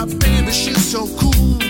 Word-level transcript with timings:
My 0.00 0.06
baby, 0.06 0.50
she's 0.50 0.82
so 0.92 1.06
cool. 1.18 1.69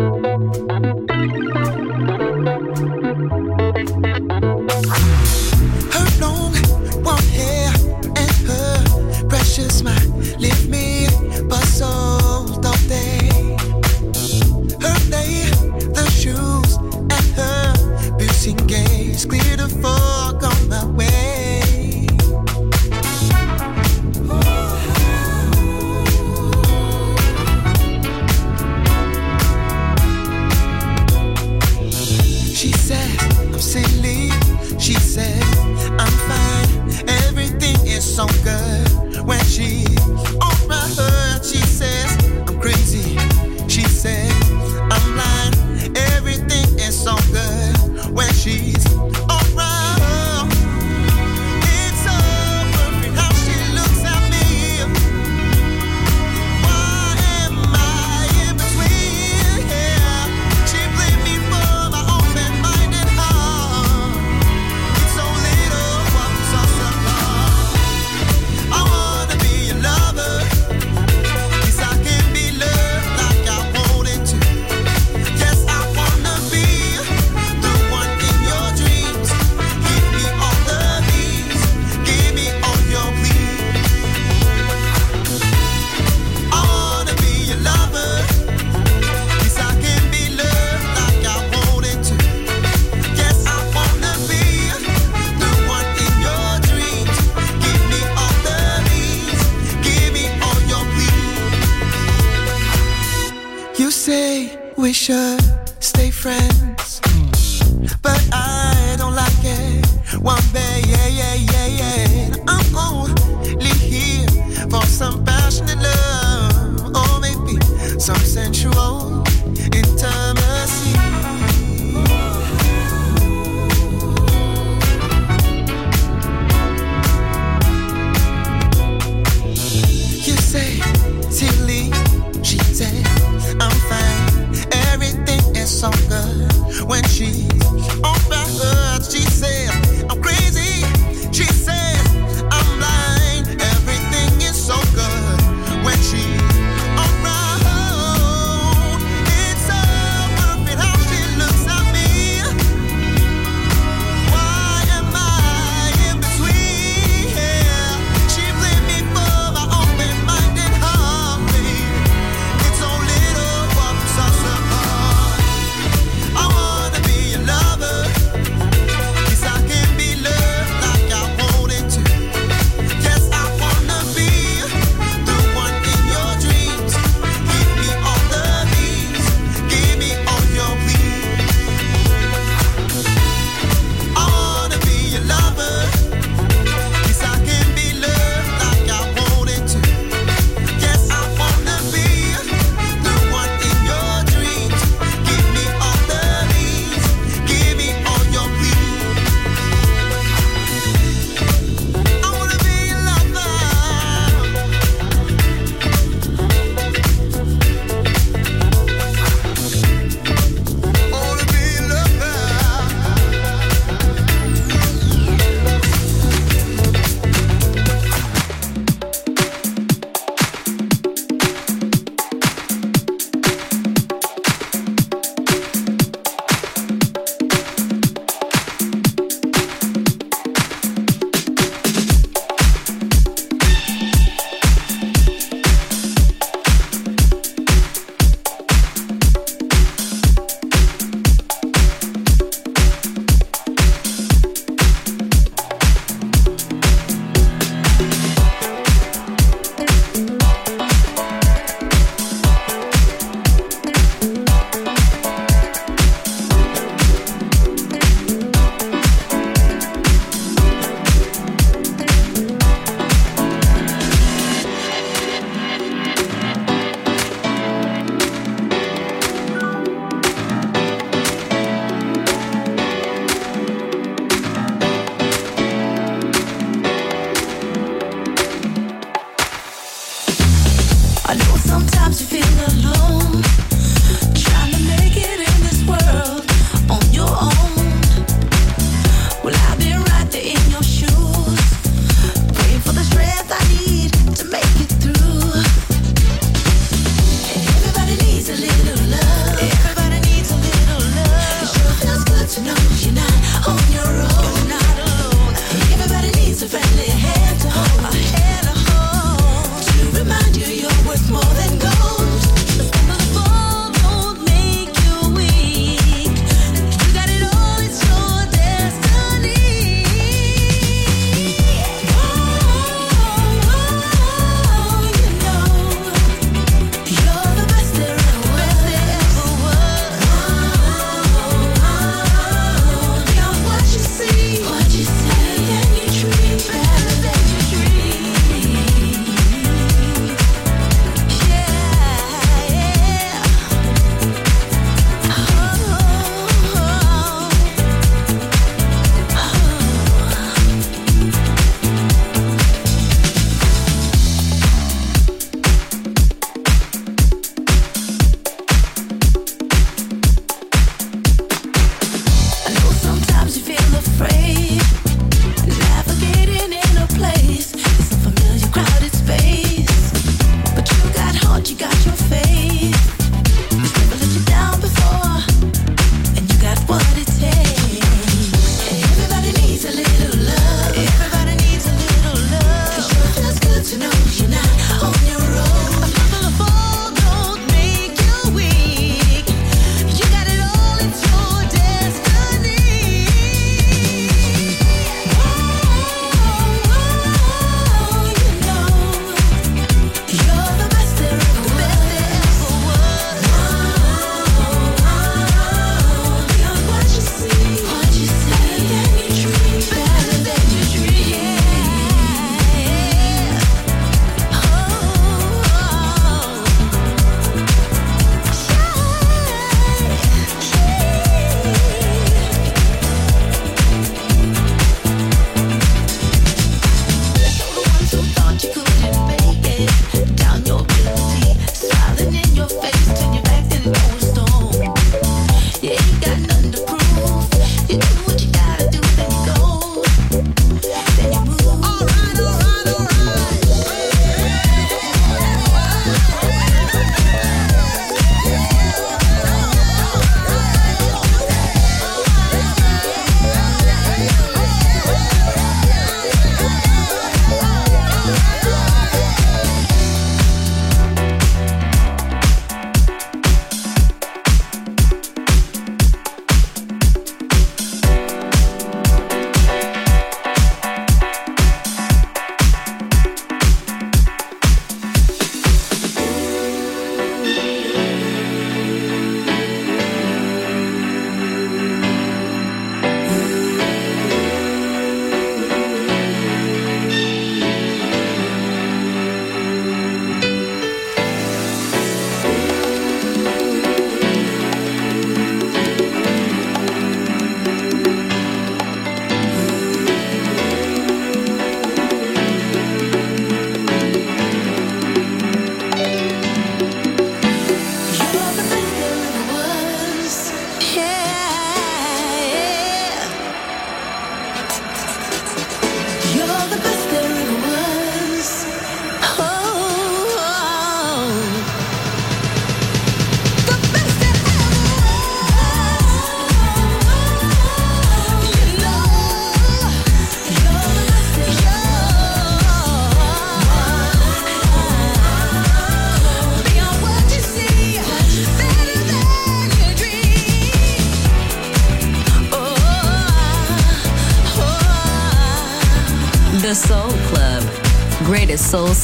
you. 0.00 0.15